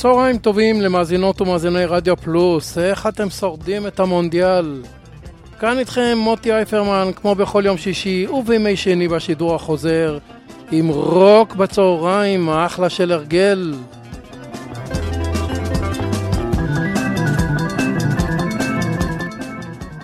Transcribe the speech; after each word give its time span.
צהריים 0.00 0.38
טובים 0.38 0.80
למאזינות 0.80 1.40
ומאזיני 1.40 1.84
רדיו 1.84 2.16
פלוס, 2.16 2.78
איך 2.78 3.06
אתם 3.06 3.30
שורדים 3.30 3.86
את 3.86 4.00
המונדיאל? 4.00 4.82
כאן 5.58 5.78
איתכם 5.78 6.18
מוטי 6.18 6.52
אייפרמן, 6.52 7.10
כמו 7.16 7.34
בכל 7.34 7.62
יום 7.66 7.76
שישי 7.76 8.26
ובימי 8.26 8.76
שני 8.76 9.08
בשידור 9.08 9.54
החוזר, 9.54 10.18
עם 10.72 10.88
רוק 10.88 11.54
בצהריים, 11.54 12.48
אחלה 12.48 12.88
של 12.88 13.12
הרגל. 13.12 13.74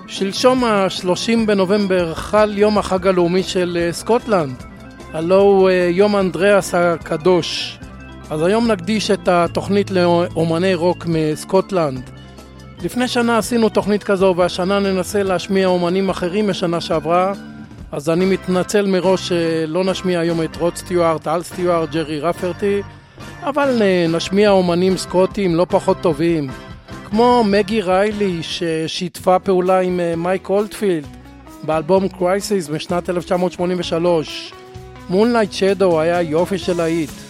שלשום 0.07 0.65
ה-30 0.65 1.47
בנובמבר 1.47 2.15
חל 2.15 2.59
יום 2.59 2.79
החג 2.79 3.07
הלאומי 3.07 3.43
של 3.43 3.79
אה, 3.81 3.93
סקוטלנד, 3.93 4.63
הלא 5.13 5.41
הוא 5.41 5.71
אה, 5.71 5.89
יום 5.93 6.17
אנדריאס 6.17 6.75
הקדוש. 6.75 7.79
אז 8.31 8.43
היום 8.43 8.71
נקדיש 8.71 9.11
את 9.11 9.29
התוכנית 9.29 9.91
לאומני 9.91 10.75
רוק 10.75 11.07
מסקוטלנד. 11.07 12.11
לפני 12.83 13.09
שנה 13.09 13.39
עשינו 13.39 13.69
תוכנית 13.69 14.05
כזו 14.05 14.35
והשנה 14.37 14.79
ננסה 14.79 15.23
להשמיע 15.23 15.67
אומנים 15.67 16.09
אחרים 16.09 16.51
משנה 16.51 16.81
שעברה. 16.81 17.33
אז 17.93 18.11
אני 18.11 18.25
מתנצל 18.25 18.87
מראש 18.87 19.29
שלא 19.29 19.85
נשמיע 19.85 20.21
היום 20.21 20.43
את 20.43 20.57
רוד 20.57 20.77
סטיוארט, 20.77 21.29
אל 21.29 21.43
סטיוארט, 21.43 21.91
ג'רי 21.91 22.21
רפרטי 22.21 22.83
אבל 23.43 23.83
נשמיע 24.09 24.51
אומנים 24.51 24.97
סקוטים 24.97 25.55
לא 25.55 25.67
פחות 25.69 26.01
טובים 26.01 26.49
כמו 27.05 27.45
מגי 27.45 27.81
ריילי 27.81 28.43
ששיתפה 28.43 29.39
פעולה 29.39 29.81
עם 29.81 30.01
אה, 30.01 30.17
מייק 30.17 30.51
אולטפילד 30.51 31.07
באלבום 31.63 32.09
קרייסיס 32.09 32.69
משנת 32.69 33.11
1983 33.11 34.53
מונלייט 35.11 35.53
שדו 35.53 36.01
היה 36.01 36.23
יופי 36.23 36.59
של 36.59 36.77
להיט 36.77 37.26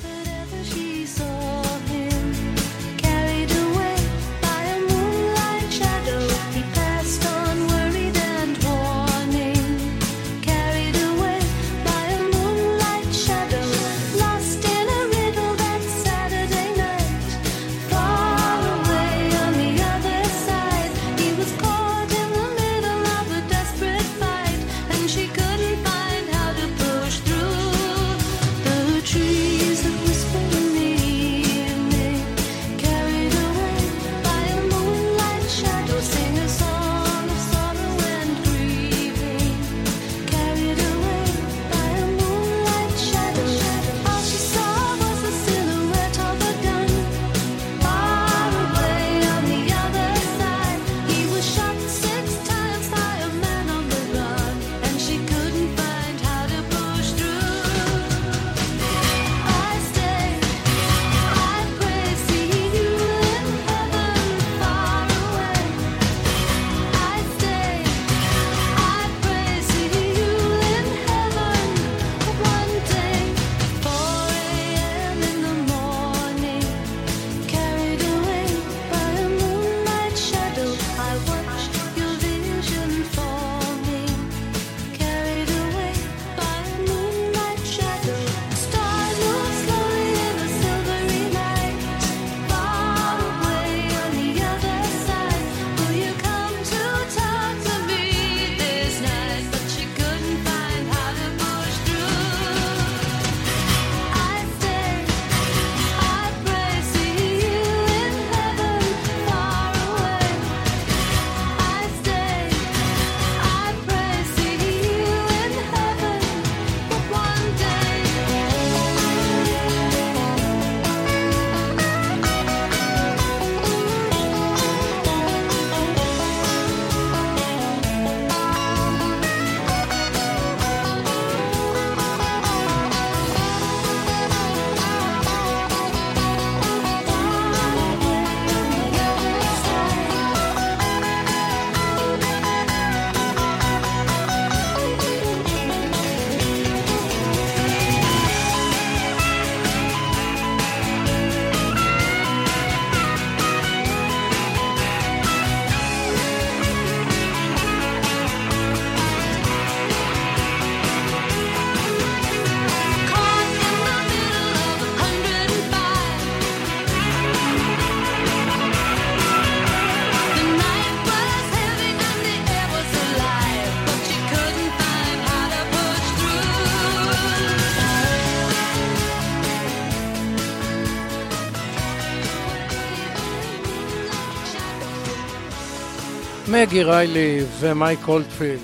מגי 186.57 186.83
ריילי 186.83 187.41
ומייק 187.61 188.09
אולטפילד. 188.09 188.61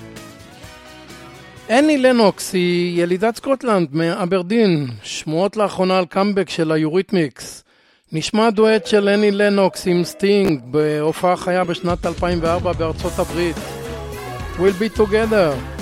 אני 1.70 1.98
לנוקס 1.98 2.52
היא 2.52 3.02
ילידת 3.02 3.36
סקוטלנד 3.36 3.88
מאברדין, 3.92 4.86
שמועות 5.02 5.56
לאחרונה 5.56 5.98
על 5.98 6.04
קאמבק 6.06 6.50
של 6.50 6.72
היוריתמיקס. 6.72 7.64
נשמע 8.12 8.50
דואט 8.50 8.86
של 8.86 9.08
אני 9.08 9.30
לנוקס 9.30 9.86
עם 9.86 10.04
סטינג 10.04 10.60
בהופעה 10.64 11.36
חיה 11.36 11.64
בשנת 11.64 12.06
2004 12.06 12.72
בארצות 12.72 13.12
הברית. 13.18 13.56
We'll 14.58 14.82
be 14.82 14.98
together. 14.98 15.81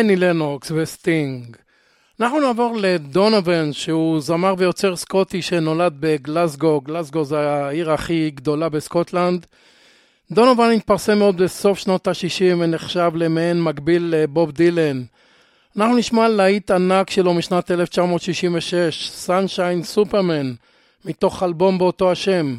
אני 0.00 0.16
לנוקס 0.16 0.72
וסטינג. 0.74 1.56
אנחנו 2.20 2.40
נעבור 2.40 2.76
לדונובן, 2.80 3.72
שהוא 3.72 4.20
זמר 4.20 4.54
ויוצר 4.58 4.96
סקוטי 4.96 5.42
שנולד 5.42 5.96
בגלסגו, 6.00 6.80
גלסגו 6.80 7.24
זה 7.24 7.38
העיר 7.38 7.92
הכי 7.92 8.30
גדולה 8.34 8.68
בסקוטלנד. 8.68 9.46
דונובן 10.30 10.70
התפרסם 10.70 11.20
עוד 11.20 11.36
בסוף 11.36 11.78
שנות 11.78 12.08
ה-60 12.08 12.56
ונחשב 12.58 13.10
למעין 13.14 13.62
מקביל 13.62 14.14
לבוב 14.16 14.52
דילן. 14.52 15.02
אנחנו 15.76 15.96
נשמע 15.96 16.28
להיט 16.28 16.70
ענק 16.70 17.10
שלו 17.10 17.34
משנת 17.34 17.70
1966, 17.70 19.26
Sunshine 19.26 19.96
Superman, 19.96 20.46
מתוך 21.04 21.42
אלבום 21.42 21.78
באותו 21.78 22.12
השם. 22.12 22.56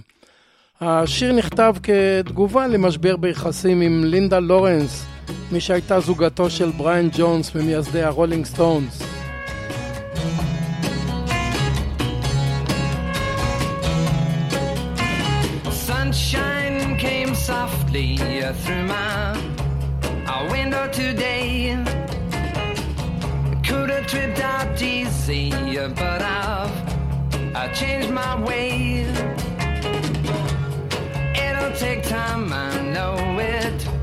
השיר 0.82 1.34
נכתב 1.34 1.75
כתגובה 1.84 2.67
למשבר 2.67 3.17
ביחסים 3.17 3.82
עם 3.82 4.03
לינדה 4.03 4.39
לורנס, 4.39 5.06
מי 5.52 5.62
שהייתה 5.62 6.00
זוגתו 6.00 6.50
של 6.50 6.72
בריאן 6.72 7.10
ג'ונס 7.18 7.56
ממייסדי 7.56 8.04
הרולינג 8.04 8.46
סטונס. 8.46 9.02
Sunshine 15.88 16.98
came 17.06 17.34
softly 17.36 18.10
uh, 18.20 18.54
through 18.62 18.86
my 18.88 19.38
window 20.52 20.88
today. 20.92 21.78
Could 23.68 23.90
have 23.90 24.08
tripped 24.08 24.40
out 24.40 24.82
easy, 24.82 25.52
uh, 25.78 25.90
but 25.90 26.22
I've 26.22 27.56
I 27.56 27.68
changed 27.74 28.12
my 28.12 28.34
way. 28.48 29.06
It'll 31.46 31.76
take 31.86 32.04
time, 32.04 32.54
I 32.54 32.82
know 32.94 33.16
it. 33.40 33.97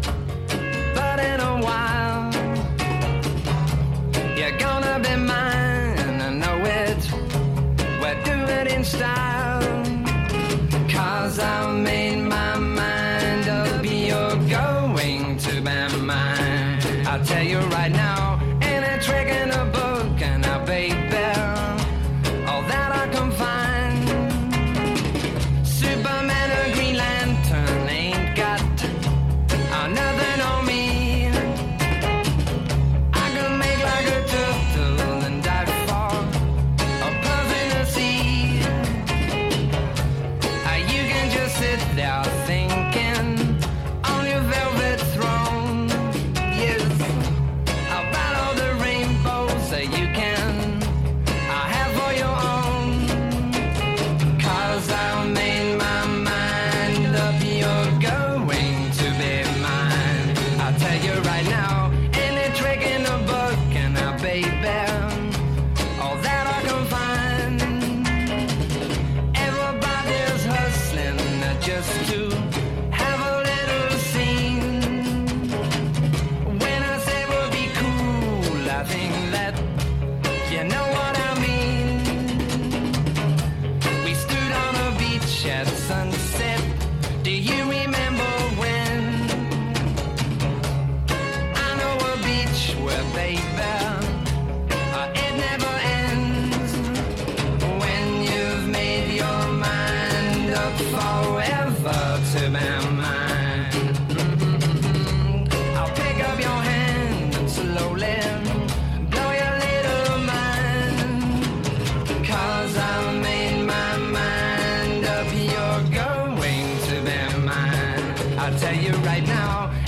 I'll 118.45 118.59
tell 118.59 118.77
you 118.77 118.93
right 118.99 119.27
now. 119.27 119.84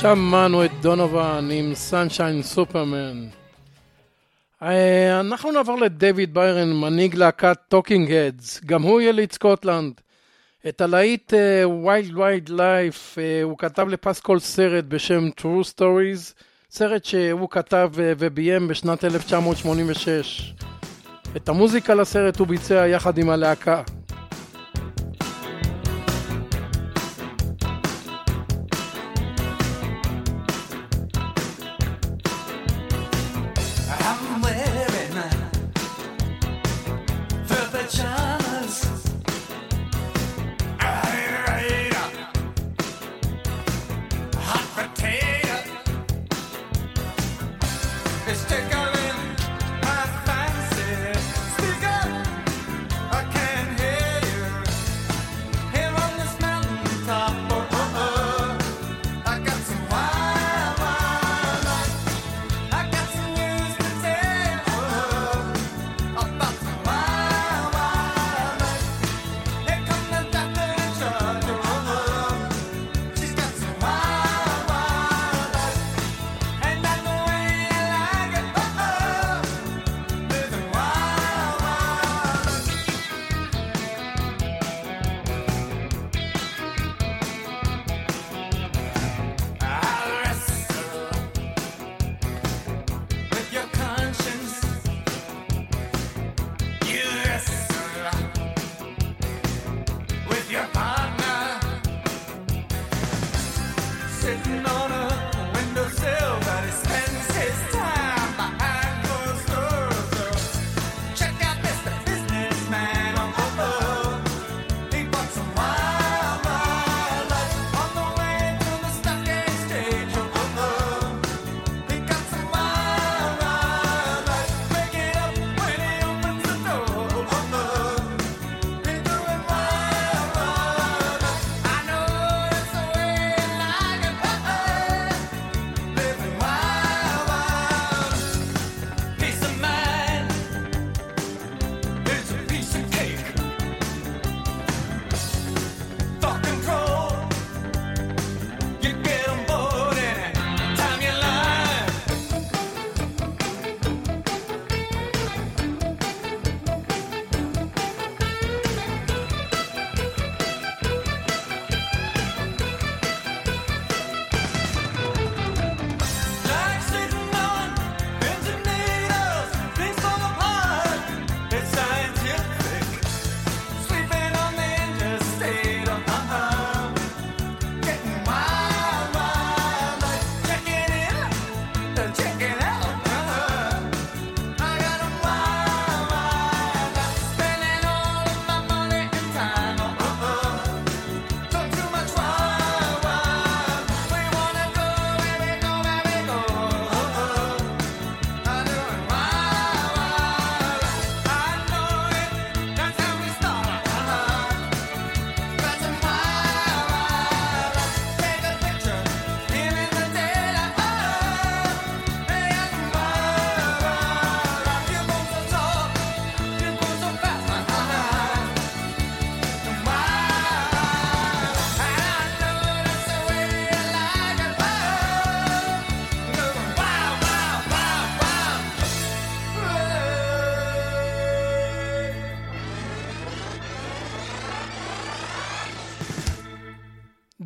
שמענו 0.00 0.64
את 0.64 0.70
דונובן 0.80 1.48
עם 1.52 1.74
Sunshine 1.74 2.42
Superman. 2.42 3.26
אה, 4.62 5.20
אנחנו 5.20 5.52
נעבור 5.52 5.78
לדייוויד 5.78 6.34
בירן, 6.34 6.72
מנהיג 6.72 7.14
להקת 7.14 7.58
Talking 7.68 8.12
Heads, 8.12 8.60
גם 8.66 8.82
הוא 8.82 9.00
יליד 9.00 9.32
סקוטלנד. 9.32 9.92
את 10.68 10.80
הלהיט 10.80 11.32
Wild 11.64 12.16
Wild 12.16 12.48
Life 12.48 13.18
הוא 13.42 13.58
כתב 13.58 13.88
לפסקול 13.88 14.38
סרט 14.38 14.84
בשם 14.84 15.28
True 15.40 15.74
Stories, 15.74 16.42
סרט 16.70 17.04
שהוא 17.04 17.48
כתב 17.50 17.90
אה, 17.98 18.12
וביים 18.18 18.68
בשנת 18.68 19.04
1986. 19.04 20.54
את 21.36 21.48
המוזיקה 21.48 21.94
לסרט 21.94 22.38
הוא 22.38 22.46
ביצע 22.46 22.86
יחד 22.88 23.18
עם 23.18 23.30
הלהקה. 23.30 23.82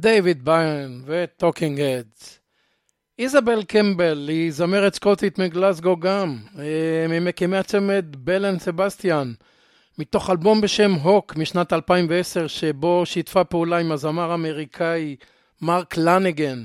דייוויד 0.03 0.45
בירן 0.45 1.03
ו 1.07 1.16
Talking 1.16 1.81
Heads. 1.81 2.41
איזבל 3.19 3.63
קמבל 3.63 4.29
היא 4.29 4.53
זמרת 4.53 4.95
סקוטית 4.95 5.39
מגלסגו 5.39 5.97
גם, 5.97 6.37
אה, 6.59 7.07
ממקימי 7.09 7.57
הצמד 7.57 8.05
Belle 8.19 8.44
and 8.44 8.59
Sebastian, 8.59 9.33
מתוך 9.99 10.31
אלבום 10.31 10.61
בשם 10.61 10.93
Hawk 10.93 11.37
משנת 11.37 11.73
2010 11.73 12.47
שבו 12.47 13.07
שיתפה 13.07 13.45
פעולה 13.45 13.79
עם 13.79 13.93
הזמר 13.93 14.31
האמריקאי 14.31 15.17
מרק 15.61 15.97
לנגן. 15.97 16.65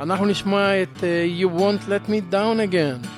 אנחנו 0.00 0.26
נשמע 0.26 0.82
את 0.82 0.96
אה, 0.96 1.42
You 1.42 1.60
Won't 1.60 1.88
Let 1.88 2.08
Me 2.08 2.32
Down 2.32 2.72
Again. 2.72 3.17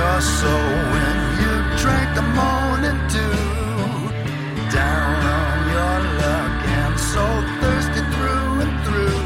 so 0.00 0.48
when 0.92 1.16
you 1.42 1.54
drank 1.76 2.14
the 2.14 2.22
morning 2.22 2.98
dew 3.12 3.36
down 4.72 5.16
on 5.40 5.56
your 5.74 5.98
luck 6.22 6.54
and 6.80 6.94
so 6.98 7.24
thirsty 7.60 8.02
through 8.14 8.52
and 8.64 8.74
through. 8.86 9.20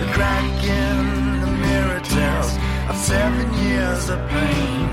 The 0.00 0.08
crack 0.12 0.64
in 0.64 1.40
the 1.40 1.50
mirror 1.64 2.00
tells 2.00 2.50
of 2.90 2.96
seven 2.96 3.48
years 3.64 4.10
of 4.10 4.18
pain, 4.28 4.88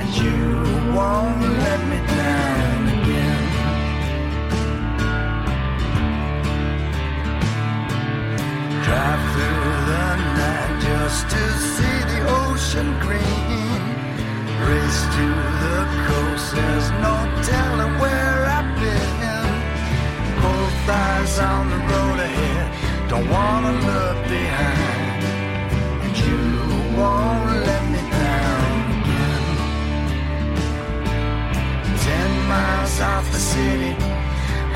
and 0.00 0.08
you 0.16 0.38
won't 0.96 1.42
let 1.64 1.80
me 1.90 1.98
down 2.22 2.80
again. 2.98 3.44
Drive 8.84 9.22
through 9.32 9.72
the 9.92 10.08
night 10.40 10.72
just 10.88 11.28
to 11.34 11.42
see 11.74 11.98
the 12.12 12.20
ocean 12.42 12.88
green 13.00 13.63
race 14.68 15.02
to 15.16 15.26
the 15.64 15.78
coast. 16.08 16.46
There's 16.54 16.90
no 17.06 17.14
telling 17.42 17.94
where 17.98 18.46
I've 18.56 18.80
been. 18.80 19.14
On 21.36 21.68
the 21.68 21.76
road 21.76 22.20
ahead. 22.20 23.08
Don't 23.08 23.28
wanna 23.28 23.72
look 23.72 24.18
behind. 24.28 25.24
And 26.04 26.16
you 26.24 26.38
won't 26.96 27.66
let 27.66 27.84
me 27.90 28.02
down. 28.22 28.76
Ten 32.06 32.30
miles 32.46 33.00
off 33.00 33.26
the 33.32 33.38
city, 33.38 33.96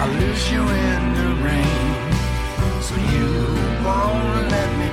I 0.02 0.04
lose 0.18 0.50
you 0.50 0.62
in 0.90 1.02
the 1.18 1.28
rain. 1.46 1.94
So 2.86 2.94
you 3.12 3.28
won't 3.84 4.50
let 4.50 4.70
me. 4.78 4.87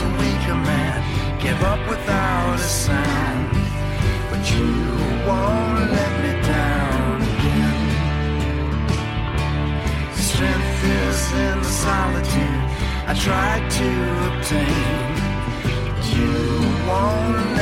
A 0.00 0.04
weaker 0.10 0.54
man, 0.54 1.40
give 1.40 1.60
up 1.64 1.80
without 1.88 2.54
a 2.54 2.58
sound, 2.58 3.50
but 4.30 4.48
you 4.48 4.68
won't 5.26 5.90
let 5.90 6.12
me 6.22 6.32
down 6.46 7.22
again. 7.32 7.80
Strength 10.14 10.84
is 10.84 11.32
in 11.32 11.58
the 11.58 11.72
solitude 11.84 12.62
I 13.08 13.14
tried 13.14 13.68
to 13.78 13.88
obtain. 14.28 15.16
You 16.14 16.32
won't 16.86 17.57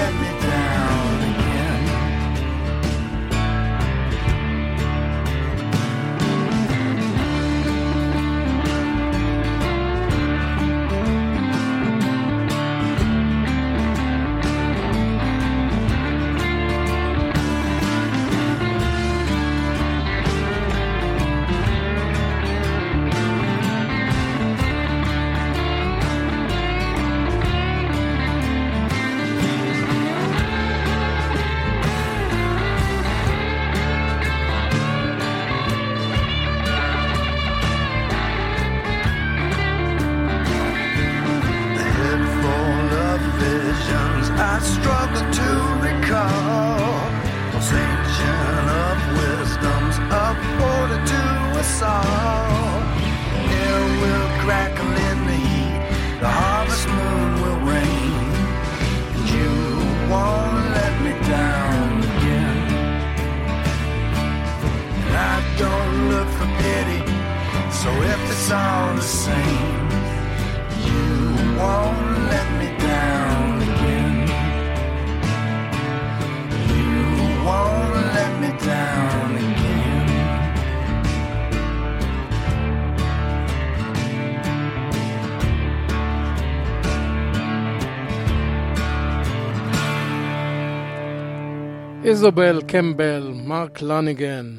איזובל 92.07 92.61
קמבל, 92.66 93.33
מרק 93.35 93.83
לניגן. 93.83 94.57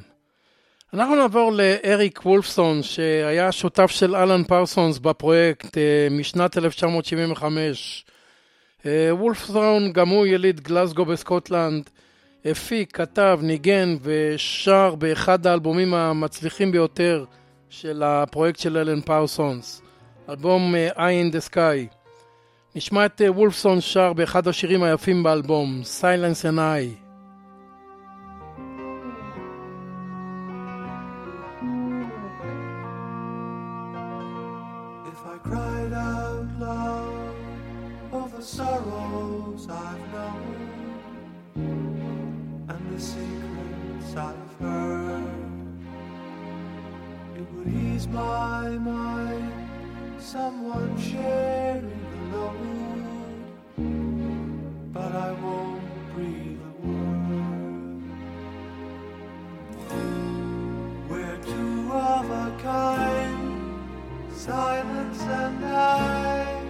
אנחנו 0.94 1.16
נעבור 1.16 1.52
לאריק 1.52 2.26
וולפסון, 2.26 2.84
שהיה 2.84 3.52
שותף 3.52 3.92
של 3.92 4.16
אלן 4.16 4.44
פרסונס 4.44 5.00
בפרויקט 5.00 5.78
אה, 5.78 6.08
משנת 6.12 6.58
1975. 6.58 8.06
אה, 8.86 9.10
וולפסון, 9.12 9.94
גם 9.94 10.10
הוא 10.10 10.26
יליד 10.26 10.60
גלסגו 10.60 11.06
בסקוטלנד, 11.06 11.90
הפיק, 12.46 12.96
כתב, 12.96 13.40
ניגן 13.42 13.98
ושר 14.02 14.96
באחד 14.96 15.48
האלבומים 15.48 15.94
המצליחים 15.94 16.72
ביותר 16.72 17.26
של 17.70 18.04
הפרויקט 18.04 18.60
של 18.60 18.78
אלן 18.78 19.02
פרסונס, 19.02 19.82
אלבום 20.30 20.76
אה, 20.76 20.90
Eye 20.90 21.32
in 21.32 21.36
the 21.36 21.54
Sky. 21.54 21.96
נשמע 22.76 23.06
את 23.06 23.22
וולפסון 23.28 23.82
שר 23.82 24.14
באחד 24.14 24.48
השירים 24.48 24.84
היפים 24.84 25.24
באלבום, 25.24 25.82
Silence 26.02 26.44
and 26.44 26.58
I. 26.58 27.07
my 48.68 48.78
mind, 48.78 49.54
someone 50.20 51.00
sharing 51.00 51.90
the 52.32 52.38
load, 52.38 53.06
but 54.92 55.12
I 55.16 55.32
won't 55.42 55.84
breathe 56.14 56.60
a 56.70 56.74
word. 56.86 58.04
We're 61.10 61.40
two 61.46 61.92
of 61.94 62.30
a 62.30 62.58
kind 62.62 63.40
silence 64.36 65.22
and 65.22 65.66
I. 65.66 66.62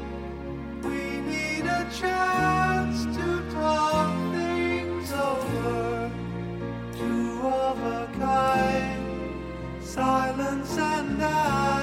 We 0.83 1.21
need 1.31 1.65
a 1.65 1.87
chance 1.99 3.05
to 3.17 3.27
talk 3.51 4.09
things 4.35 5.11
over. 5.11 6.11
Two 6.95 7.41
of 7.41 7.77
a 7.81 8.07
kind, 8.19 9.81
silence 9.81 10.77
and 10.77 11.23
I. 11.23 11.76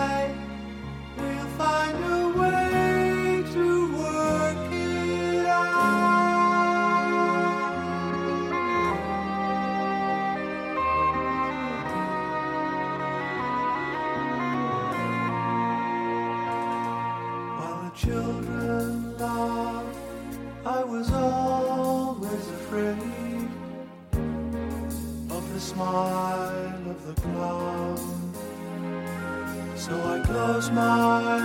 close 30.65 30.71
my 30.71 30.83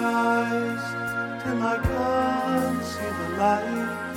eyes 0.05 0.83
till 1.43 1.61
I 1.61 1.77
can't 1.77 2.83
see 2.83 3.11
the 3.19 3.29
light, 3.37 4.07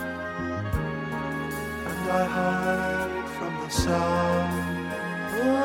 and 1.88 2.10
I 2.10 2.24
hide 2.24 3.28
from 3.36 3.52
the 3.62 3.68
sound. 3.70 4.52
Oh, 5.34 5.58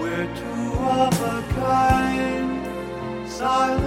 we're 0.00 0.30
two 0.42 0.72
of 1.02 1.14
a 1.22 1.42
kind 1.54 3.28
silence 3.28 3.79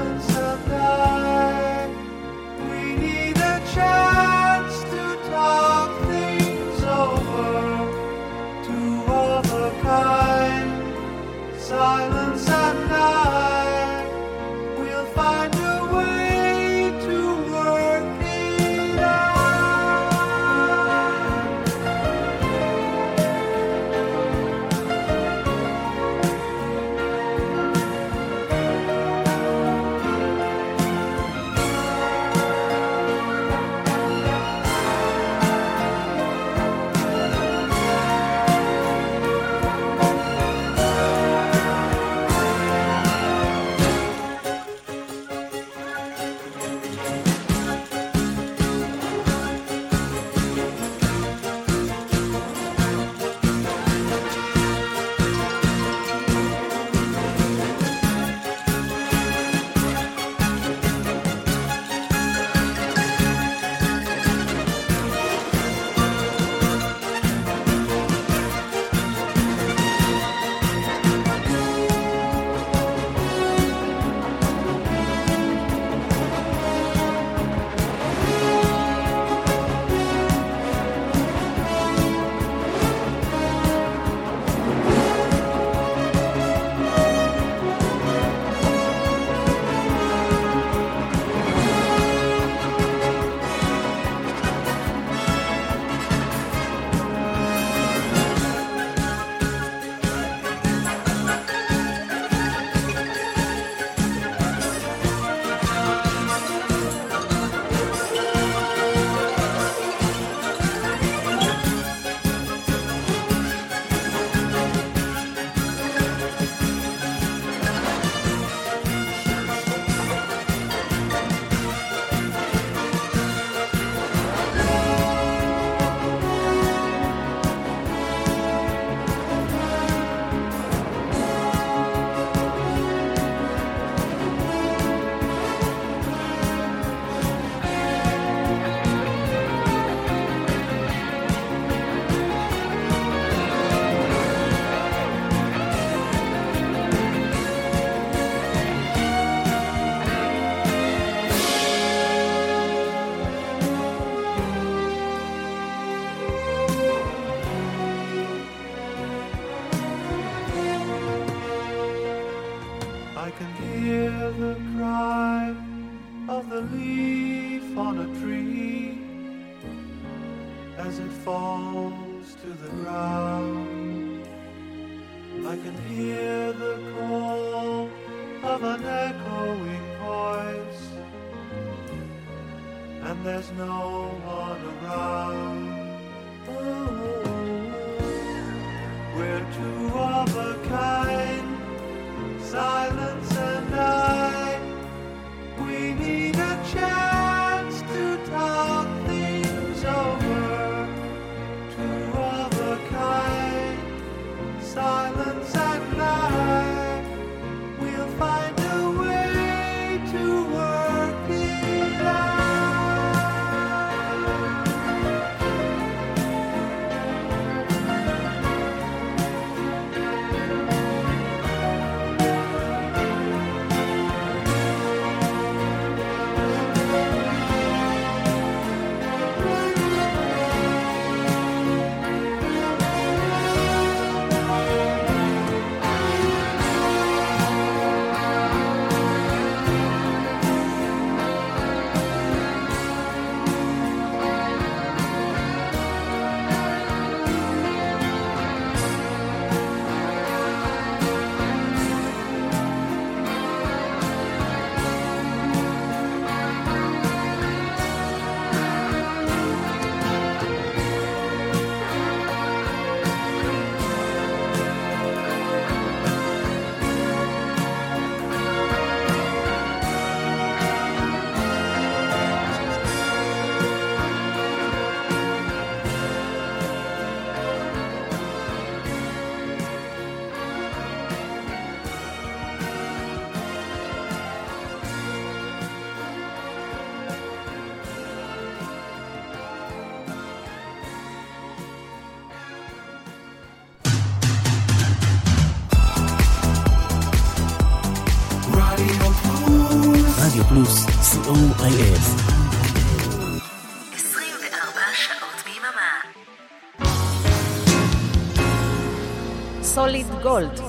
גולד, 310.23 310.59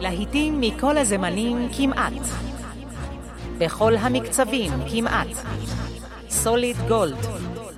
להיטים 0.00 0.60
מכל 0.60 0.98
הזמנים 0.98 1.68
כמעט. 1.76 2.12
בכל 3.58 3.96
המקצבים 3.96 4.72
כמעט. 4.92 5.26
סוליד 6.30 6.76
גולד, 6.88 7.26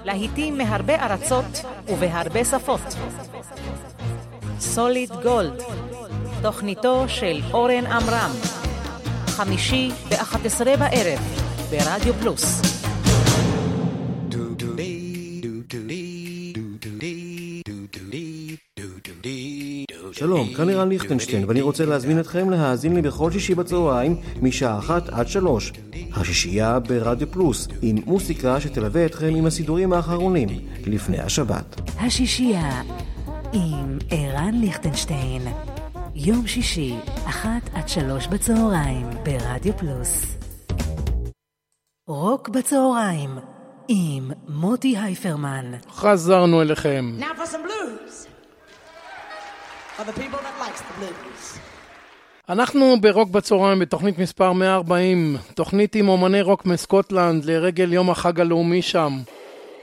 להיטים 0.05 0.59
מהרבה 0.59 0.95
ארצות 0.95 1.65
ובהרבה 1.89 2.45
שפות. 2.45 2.95
סוליד 4.61 5.11
גולד, 5.23 5.63
תוכניתו 6.43 7.05
של 7.09 7.41
אורן 7.53 7.87
עמרם, 7.87 8.31
חמישי 9.27 9.91
ב-11 10.09 10.65
בערב, 10.65 11.21
ברדיו 11.71 12.15
פלוס. 12.15 12.70
שלום, 20.21 20.55
כאן 20.55 20.67
לירן 20.67 20.89
ליכטנשטיין, 20.89 21.45
ואני 21.49 21.61
רוצה 21.61 21.87
להזמין 21.87 22.21
אתכם 22.21 22.51
להאזין 22.51 22.95
לי 22.95 23.03
בכל 23.03 23.33
שישי 23.33 23.55
בצהריים, 23.55 24.17
משעה 24.43 24.79
אחת 24.79 25.09
עד 25.09 25.29
שלוש. 25.29 25.73
השישייה 26.13 26.79
ברדיו 26.79 27.31
פלוס, 27.31 27.69
עם 27.83 27.97
מוסיקה 28.07 28.61
שתלווה 28.61 29.07
אתכם 29.07 29.35
עם 29.37 29.47
הסידורים 29.47 29.93
האחרונים, 29.93 30.49
לפני 30.87 31.19
השבת. 31.19 31.81
השישייה 32.01 32.83
עם 33.53 33.99
ערן 34.11 34.55
ליכטנשטיין. 34.55 35.43
יום 36.15 36.47
שישי, 36.47 36.95
אחת 37.25 37.71
עד 37.75 37.89
שלוש 37.89 38.27
בצהריים, 38.27 39.07
ברדיו 39.25 39.77
פלוס. 39.77 40.37
רוק 42.09 42.49
בצהריים, 42.49 43.31
עם 43.89 44.31
מוטי 44.49 44.99
הייפרמן. 44.99 45.73
חזרנו 45.91 46.63
אליכם. 46.63 47.13
Now 47.21 47.23
for 47.23 47.47
some 47.47 47.67
blues. 47.67 47.80
אנחנו 52.49 52.97
ברוק 53.01 53.31
בצהריים 53.31 53.79
בתוכנית 53.79 54.19
מספר 54.19 54.53
140, 54.53 55.37
תוכנית 55.55 55.95
עם 55.95 56.09
אומני 56.09 56.43
רוק 56.43 56.67
מסקוטלנד 56.67 57.45
לרגל 57.45 57.93
יום 57.93 58.11
החג 58.11 58.41
הלאומי 58.41 58.83
שם. 58.83 59.19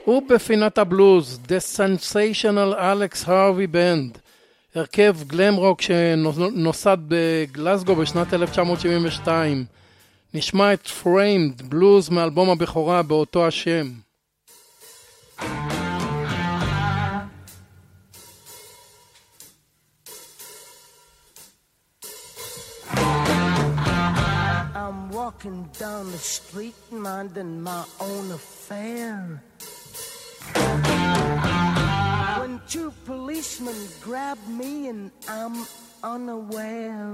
ובפינת 0.06 0.78
הבלוז, 0.78 1.40
The 1.46 1.76
Sensational 1.76 2.74
Alex 2.78 3.26
Harvey 3.26 3.74
Band, 3.74 4.18
הרכב 4.74 5.16
גלם 5.26 5.54
רוק 5.54 5.82
שנוסד 5.82 6.98
בגלסגו 7.08 7.94
בשנת 7.94 8.34
1972. 8.34 9.64
נשמע 10.34 10.72
את 10.72 10.88
Framed, 11.02 11.62
בלוז 11.64 12.08
מאלבום 12.10 12.50
הבכורה 12.50 13.02
באותו 13.02 13.46
השם. 13.46 14.07
Walking 25.28 25.68
down 25.78 26.10
the 26.10 26.16
street 26.16 26.74
minding 26.90 27.60
my 27.60 27.84
own 28.00 28.30
affair. 28.30 29.42
When 32.40 32.58
two 32.66 32.90
policemen 33.04 33.76
grab 34.00 34.38
me 34.48 34.88
and 34.88 35.10
I'm 35.28 35.66
unaware. 36.02 37.12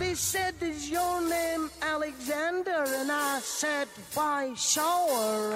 They 0.00 0.14
said, 0.14 0.54
Is 0.60 0.90
your 0.90 1.20
name 1.20 1.70
Alexander? 1.82 2.82
And 2.98 3.12
I 3.12 3.38
said, 3.38 3.86
Why, 4.14 4.52
sure. 4.56 5.50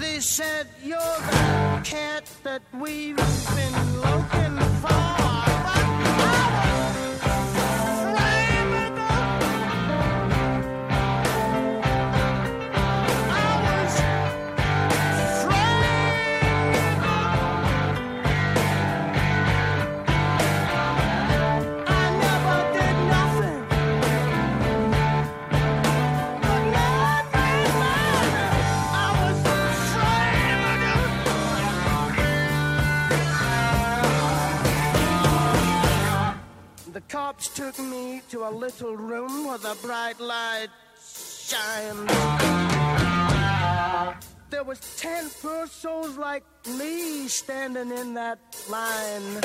They 0.00 0.20
said, 0.20 0.68
You're 0.82 1.18
the 1.28 1.80
cat 1.84 2.24
that 2.44 2.62
we've 2.72 3.24
been 3.56 3.78
looking 4.00 4.58
for. 4.80 5.49
A 38.44 38.50
little 38.50 38.96
room 38.96 39.46
where 39.46 39.58
the 39.58 39.76
bright 39.82 40.18
light 40.20 40.68
shined. 40.98 42.08
There 44.50 44.64
was 44.64 44.80
ten 44.96 45.28
poor 45.40 45.66
souls 45.66 46.16
like 46.16 46.44
me 46.66 47.28
standing 47.28 47.90
in 47.90 48.14
that 48.14 48.38
line. 48.68 49.40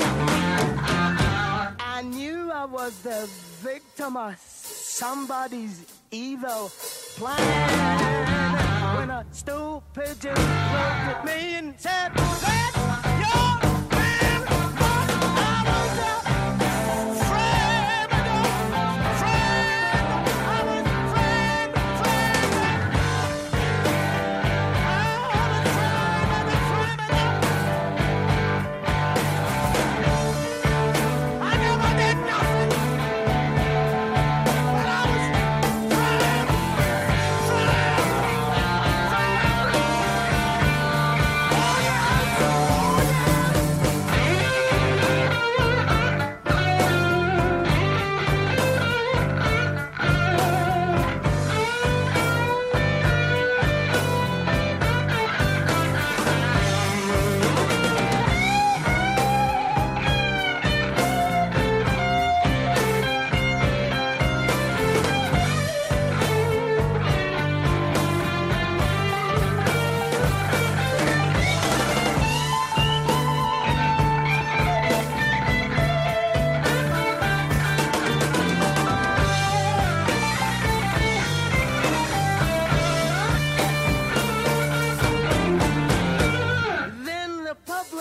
I 1.80 2.02
knew 2.04 2.52
I 2.52 2.66
was 2.66 2.98
the 3.00 3.30
victim 3.62 4.18
of 4.18 4.38
somebody's 4.40 5.86
evil 6.12 6.72
plan. 7.18 8.98
When 8.98 9.10
a 9.10 9.26
stool 9.32 9.84
pigeon 9.94 10.36
looked 10.36 11.08
at 11.14 11.26
me 11.26 11.56
and 11.56 11.74
said, 11.80 12.12
That's 12.16 12.85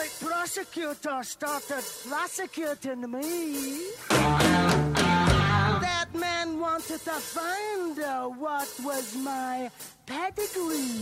public 0.04 0.20
prosecutor 0.20 1.22
started 1.22 1.84
prosecuting 2.08 3.10
me. 3.10 3.80
That 5.80 6.08
man 6.14 6.60
wanted 6.60 7.00
to 7.04 7.12
find 7.12 7.98
out 8.00 8.36
what 8.36 8.68
was 8.82 9.16
my 9.16 9.70
pedigree. 10.06 11.00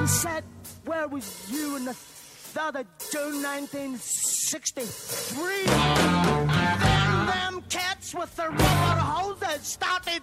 He 0.00 0.06
said, 0.06 0.44
Where 0.84 1.08
was 1.08 1.50
you 1.50 1.76
in 1.76 1.86
the 1.86 1.92
3rd 1.92 2.80
of 2.80 2.86
June 3.10 3.42
1963? 3.42 5.64
Then 6.84 7.26
them 7.26 7.62
cats 7.68 8.14
with 8.14 8.36
the 8.36 8.48
rubber 8.48 8.60
hoses 8.60 9.66
started 9.66 10.22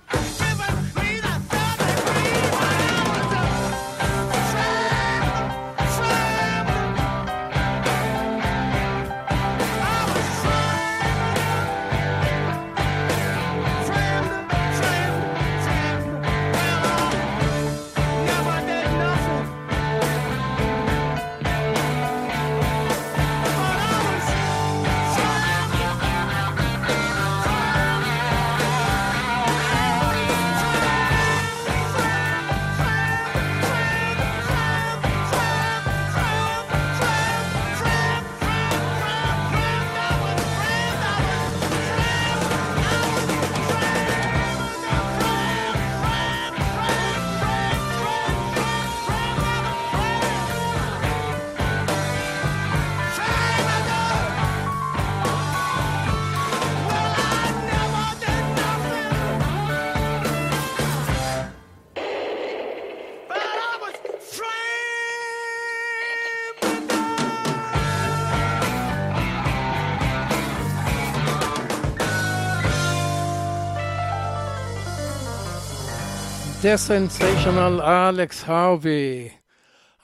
The 76.62 76.78
Sensational 76.88 77.82
אלכס 77.82 78.44
הרווי. 78.48 79.30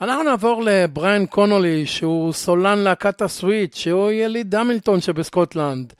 אנחנו 0.00 0.22
נעבור 0.22 0.62
לבריין 0.64 1.26
קונולי, 1.26 1.86
שהוא 1.86 2.32
סולן 2.32 2.78
להקת 2.78 3.22
הסוויט, 3.22 3.74
שהוא 3.74 4.10
יליד 4.10 4.50
המילטון 4.50 5.00
שבסקוטלנד. 5.00 5.92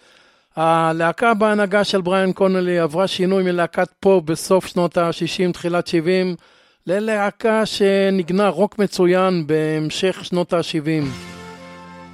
הלהקה 0.56 1.34
בהנהגה 1.34 1.84
של 1.84 2.00
בריין 2.00 2.32
קונולי 2.32 2.78
עברה 2.78 3.06
שינוי 3.06 3.42
מלהקת 3.42 3.88
פופ 4.00 4.24
בסוף 4.24 4.66
שנות 4.66 4.96
ה-60, 4.96 5.52
תחילת 5.52 5.86
70, 5.86 6.36
ללהקה 6.86 7.66
שנגנה 7.66 8.48
רוק 8.48 8.78
מצוין 8.78 9.46
בהמשך 9.46 10.20
שנות 10.22 10.52
ה-70. 10.52 11.04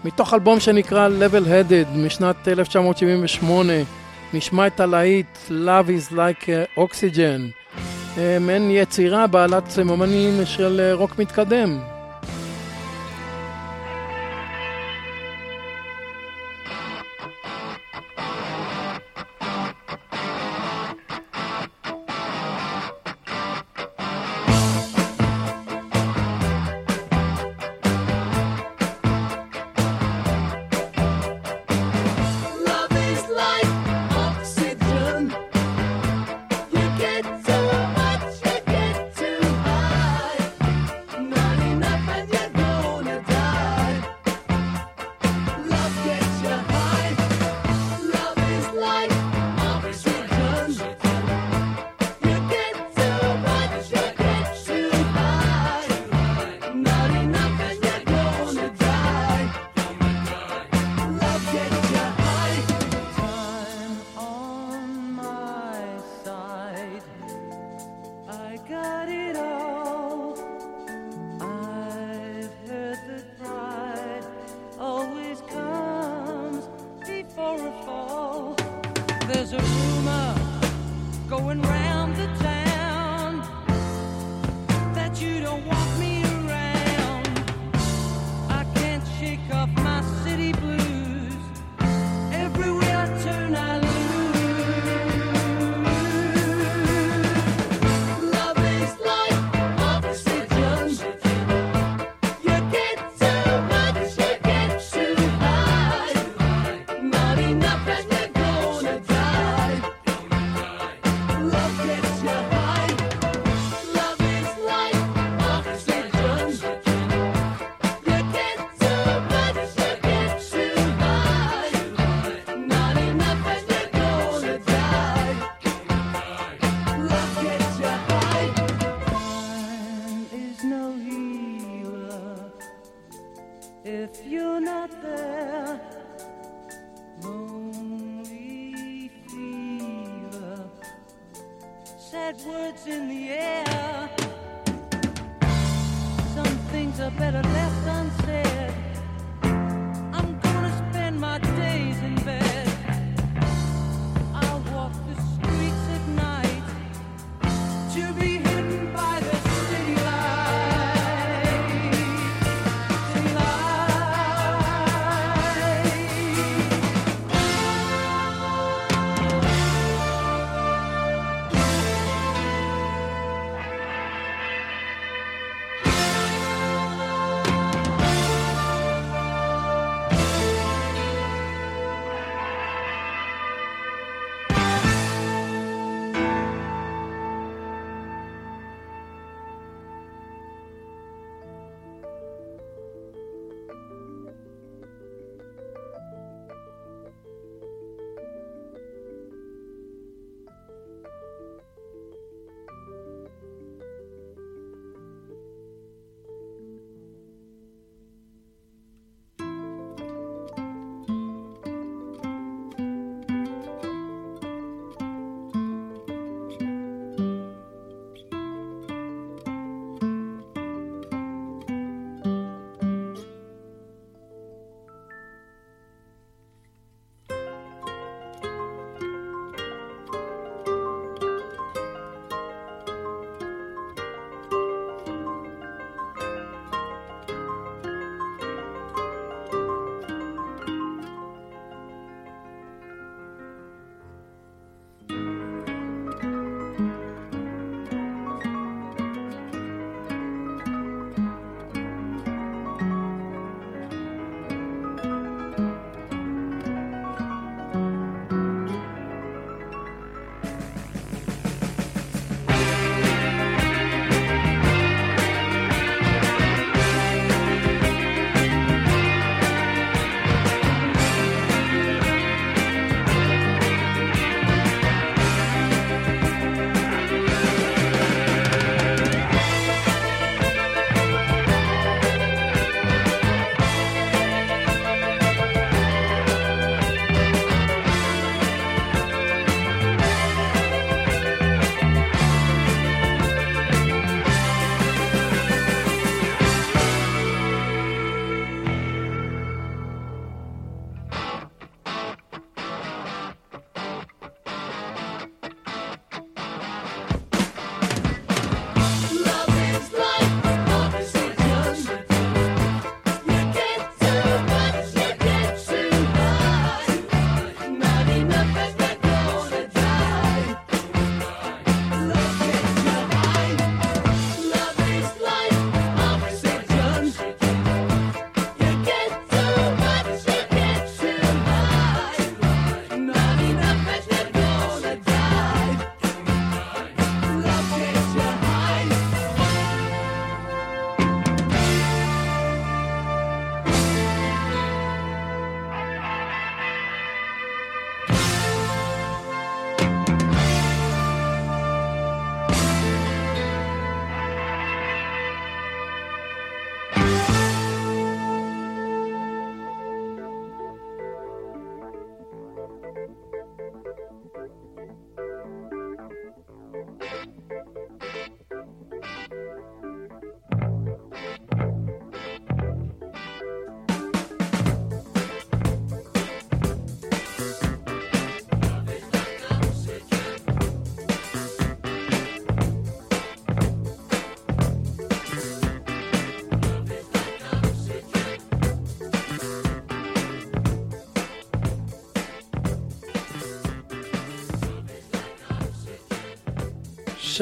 מתוך 0.05 0.34
אלבום 0.34 0.61
שנקרא 0.61 1.09
Level 1.09 1.47
Headed 1.47 1.97
משנת 1.97 2.49
1978, 2.49 3.72
נשמע 4.34 4.66
את 4.66 4.80
הלהיט 4.80 5.26
Love 5.49 5.88
is 5.88 6.12
like 6.12 6.49
Oxygen. 6.78 7.64
אה, 8.19 8.39
מעין 8.41 8.71
יצירה 8.71 9.27
בעלת 9.27 9.71
סממנים 9.71 10.45
של 10.45 10.81
אה, 10.81 10.95
רוק 10.95 11.19
מתקדם. 11.19 11.93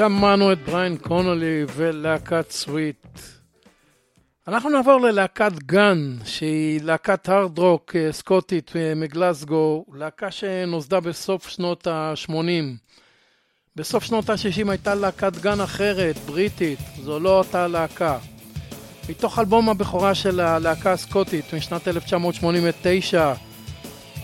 שמענו 0.02 0.52
את 0.52 0.58
בריין 0.64 0.96
קונולי 0.96 1.64
ולהקת 1.76 2.50
סוויט. 2.50 3.06
אנחנו 4.48 4.70
נעבור 4.70 5.00
ללהקת 5.00 5.52
גן, 5.52 6.16
שהיא 6.24 6.80
להקת 6.82 7.28
הארד 7.28 7.58
רוק 7.58 7.96
אה, 7.96 8.12
סקוטית 8.12 8.72
אה, 8.76 8.94
מגלסגו, 8.96 9.84
להקה 9.94 10.30
שנוסדה 10.30 11.00
בסוף 11.00 11.48
שנות 11.48 11.86
ה-80. 11.86 12.32
בסוף 13.76 14.04
שנות 14.04 14.30
ה-60 14.30 14.70
הייתה 14.70 14.94
להקת 14.94 15.36
גן 15.36 15.60
אחרת, 15.60 16.16
בריטית, 16.16 16.78
זו 17.02 17.20
לא 17.20 17.38
אותה 17.38 17.68
להקה. 17.68 18.18
מתוך 19.08 19.38
אלבום 19.38 19.68
הבכורה 19.68 20.14
של 20.14 20.40
הלהקה 20.40 20.92
הסקוטית 20.92 21.54
משנת 21.54 21.88
1989, 21.88 23.34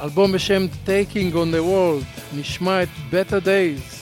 אלבום 0.03 0.33
בשם 0.33 0.67
Taking 0.87 1.35
on 1.35 1.55
the 1.55 1.63
World, 1.71 2.37
נשמע 2.37 2.83
את 2.83 2.89
Better 3.11 3.45
Days. 3.45 3.98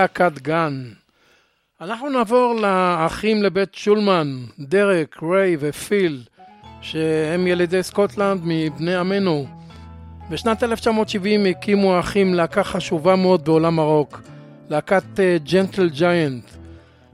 להקת 0.00 0.38
Gun. 0.38 0.84
אנחנו 1.80 2.08
נעבור 2.08 2.54
לאחים 2.54 3.42
לבית 3.42 3.74
שולמן, 3.74 4.36
דרק, 4.58 5.22
ריי 5.22 5.56
ופיל, 5.60 6.22
שהם 6.80 7.46
ילידי 7.46 7.82
סקוטלנד 7.82 8.40
מבני 8.44 8.94
עמנו. 8.94 9.46
בשנת 10.30 10.62
1970 10.62 11.46
הקימו 11.46 11.94
האחים 11.94 12.34
להקה 12.34 12.64
חשובה 12.64 13.16
מאוד 13.16 13.44
בעולם 13.44 13.78
הרוק, 13.78 14.20
להקת 14.70 15.20
Gentle 15.52 15.86
אה, 15.86 15.96
Giant. 15.98 16.50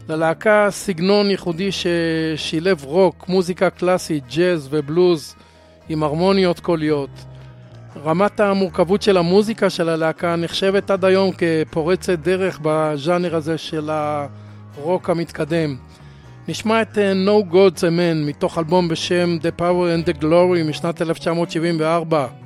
ללהקה 0.08 0.66
סגנון 0.70 1.30
ייחודי 1.30 1.70
ששילב 1.72 2.84
רוק, 2.84 3.28
מוזיקה 3.28 3.70
קלאסית, 3.70 4.24
ג'אז 4.36 4.68
ובלוז 4.70 5.34
עם 5.88 6.02
הרמוניות 6.02 6.60
קוליות. 6.60 7.10
רמת 8.04 8.40
המורכבות 8.40 9.02
של 9.02 9.16
המוזיקה 9.16 9.70
של 9.70 9.88
הלהקה 9.88 10.36
נחשבת 10.36 10.90
עד 10.90 11.04
היום 11.04 11.30
כפורצת 11.38 12.18
דרך 12.18 12.60
בז'אנר 12.62 13.36
הזה 13.36 13.58
של 13.58 13.90
הרוק 13.90 15.10
המתקדם. 15.10 15.76
נשמע 16.48 16.82
את 16.82 16.94
uh, 16.94 17.28
No 17.28 17.52
Gods 17.52 17.80
Amen 17.80 18.26
מתוך 18.26 18.58
אלבום 18.58 18.88
בשם 18.88 19.38
The 19.42 19.60
Power 19.60 20.06
and 20.06 20.08
the 20.08 20.22
Glory 20.22 20.68
משנת 20.68 21.02
1974. 21.02 22.45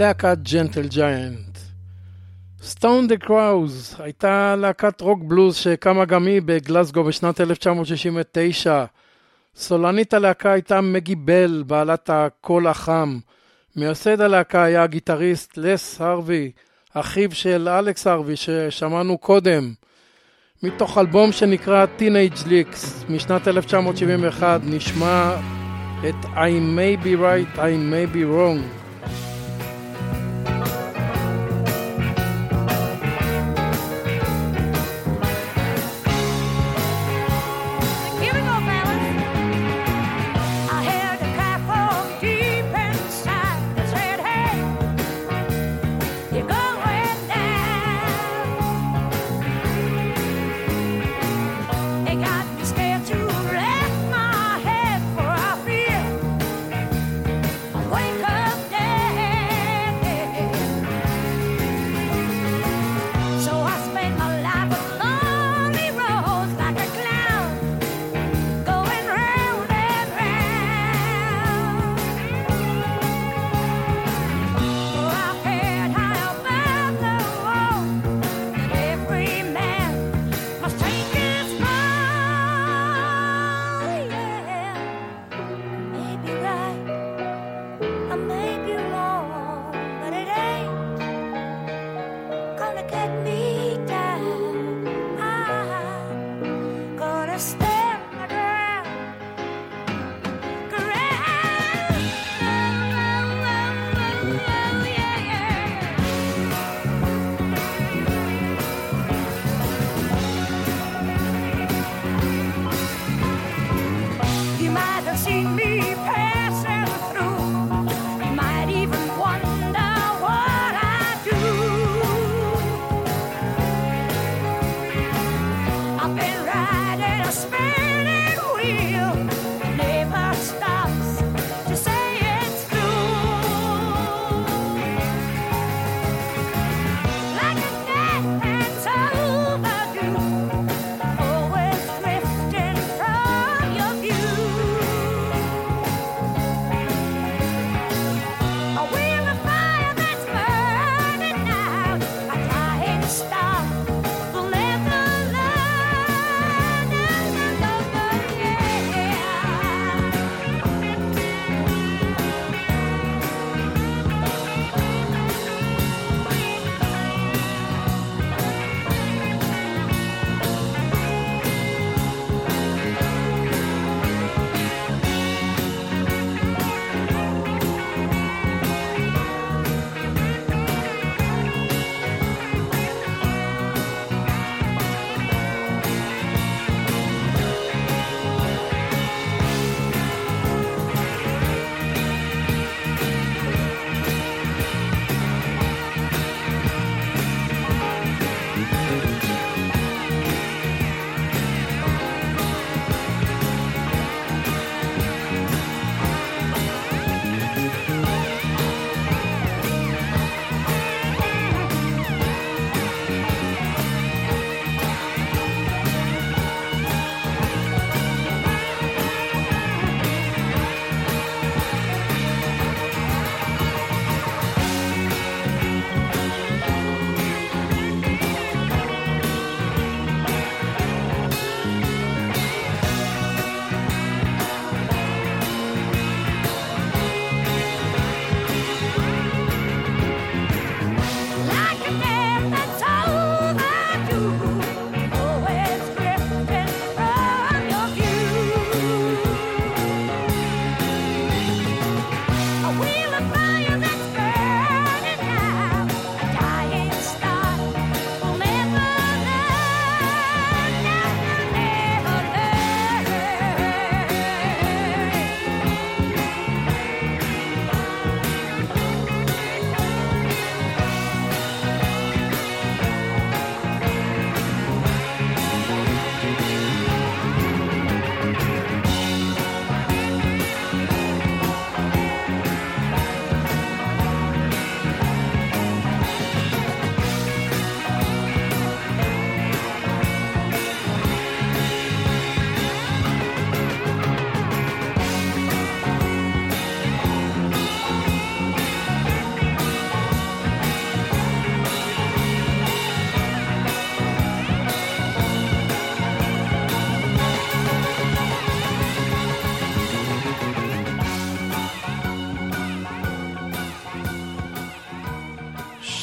להקת 0.00 0.38
Gentle 0.52 0.88
Giant. 0.88 1.58
Stone 2.62 3.06
the 3.06 3.16
Crows 3.16 3.96
הייתה 3.98 4.56
להקת 4.56 5.00
רוק 5.00 5.22
בלוז 5.22 5.56
שקמה 5.56 6.04
גם 6.04 6.26
היא 6.26 6.42
בגלסגו 6.44 7.04
בשנת 7.04 7.40
1969. 7.40 8.84
סולנית 9.56 10.14
הלהקה 10.14 10.52
הייתה 10.52 10.80
מגי 10.80 11.14
בל, 11.14 11.62
בעלת 11.66 12.10
הקול 12.12 12.66
החם. 12.66 13.18
מייסד 13.76 14.20
הלהקה 14.20 14.62
היה 14.62 14.82
הגיטריסט 14.82 15.56
לס 15.56 16.00
הרווי, 16.00 16.50
אחיו 16.94 17.32
של 17.32 17.68
אלכס 17.68 18.06
הרווי 18.06 18.36
ששמענו 18.36 19.18
קודם. 19.18 19.72
מתוך 20.62 20.98
אלבום 20.98 21.32
שנקרא 21.32 21.86
Teenage 21.98 22.44
Licks 22.46 23.12
משנת 23.12 23.48
1971 23.48 24.60
נשמע 24.64 25.36
את 26.08 26.24
I 26.24 26.76
may 26.76 27.04
be 27.04 27.20
right, 27.20 27.58
I 27.58 27.92
may 27.92 28.14
be 28.16 28.24
wrong. 28.24 28.79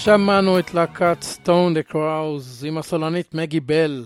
שמענו 0.07 0.59
את 0.59 0.73
להקת 0.73 1.17
Stone 1.21 1.73
the 1.73 1.83
Crows 1.83 2.65
עם 2.67 2.77
הסולנית 2.77 3.33
מגי 3.33 3.59
בל. 3.59 4.03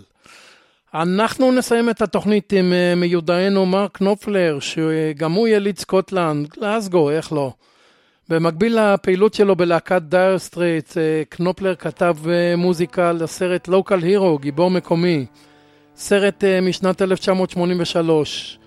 אנחנו 0.94 1.52
נסיים 1.52 1.90
את 1.90 2.02
התוכנית 2.02 2.54
עם 2.54 2.74
אה, 2.74 2.96
מיודענו 2.96 3.66
מרק 3.66 4.02
נופלר, 4.02 4.60
שגם 4.60 5.32
הוא 5.32 5.48
יליד 5.48 5.78
סקוטלנד, 5.78 6.48
גלסגו, 6.50 7.10
איך 7.10 7.34
לא. 7.34 7.54
במקביל 8.30 8.78
לפעילות 8.80 9.34
שלו 9.34 9.56
בלהקת 9.56 10.02
Dire 10.02 10.38
Straits, 10.40 10.98
אה, 10.98 11.24
קנופלר 11.30 11.76
כתב 11.76 12.18
אה, 12.30 12.56
מוזיקה 12.56 13.12
לסרט 13.12 13.68
Local 13.68 14.00
Hero, 14.00 14.38
גיבור 14.38 14.72
מקומי. 14.72 15.26
סרט 15.96 16.44
משנת 16.62 17.02
1983. 17.02 18.60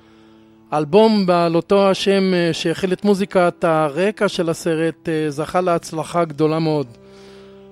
אלבום 0.73 1.27
בעל 1.27 1.57
אותו 1.57 1.91
השם 1.91 2.23
שהכיל 2.53 2.93
את 2.93 3.05
מוזיקת 3.05 3.65
הרקע 3.65 4.29
של 4.29 4.51
הסרט 4.51 5.09
זכה 5.29 5.61
להצלחה 5.61 6.25
גדולה 6.25 6.59
מאוד. 6.59 6.87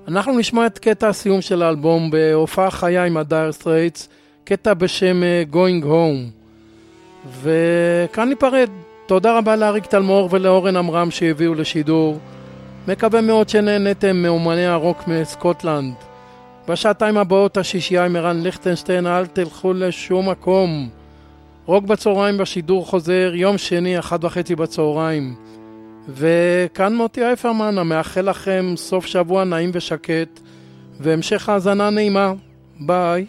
אנחנו 0.09 0.38
נשמע 0.38 0.66
את 0.66 0.78
קטע 0.78 1.09
הסיום 1.09 1.40
של 1.40 1.62
האלבום 1.62 2.11
בהופעה 2.11 2.70
חיה 2.70 3.05
עם 3.05 3.16
ה 3.16 3.24
Dire 3.24 3.53
Straits, 3.53 4.09
קטע 4.44 4.74
בשם 4.74 5.22
אה, 5.22 5.42
Going 5.53 5.84
Home. 5.84 6.30
וכאן 7.42 8.28
ניפרד. 8.28 8.68
תודה 9.07 9.38
רבה 9.38 9.57
לאריק 9.57 9.86
תלמור 9.86 10.28
ולאורן 10.32 10.76
עמרם 10.76 11.11
שהביאו 11.11 11.55
לשידור. 11.55 12.18
מקווה 12.88 13.20
מאוד 13.20 13.48
שנהנתם 13.48 14.16
מאמני 14.16 14.66
הרוק 14.66 15.09
מסקוטלנד. 15.09 15.94
בשעתיים 16.68 17.16
הבאות 17.16 17.57
השישייה 17.57 18.05
עם 18.05 18.16
ערן 18.16 18.42
ליכטנשטיין, 18.42 19.07
אל 19.07 19.26
תלכו 19.26 19.72
לשום 19.72 20.28
מקום. 20.28 20.88
רוק 21.66 21.84
בצהריים 21.84 22.38
בשידור 22.38 22.86
חוזר, 22.86 23.32
יום 23.34 23.59
שני, 23.59 23.98
אחת 23.98 24.24
וחצי 24.24 24.57
בצהריים. 24.57 25.34
וכאן 26.09 26.96
מוטי 26.96 27.24
אייפרמן, 27.24 27.78
המאחל 27.78 28.30
לכם 28.30 28.74
סוף 28.76 29.07
שבוע 29.07 29.44
נעים 29.44 29.70
ושקט, 29.74 30.40
והמשך 31.00 31.48
האזנה 31.48 31.90
נעימה. 31.90 32.32
ביי. 32.80 33.26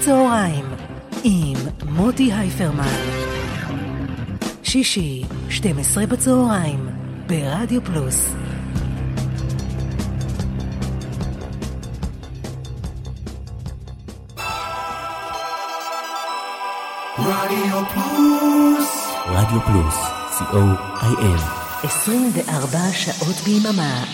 בצהריים 0.00 0.64
עם 1.24 1.56
מוטי 1.88 2.32
הייפרמן. 2.32 2.96
שישי, 4.62 5.24
12 5.48 6.06
בצהריים, 6.06 6.88
ברדיו 7.26 7.84
פלוס. 7.84 8.28
רדיו 17.18 17.82
פלוס. 17.92 19.06
רדיו 19.26 19.60
פלוס, 19.60 19.96
co.il. 20.38 21.40
24 21.82 22.78
שעות 22.92 23.36
ביממה. 23.44 24.04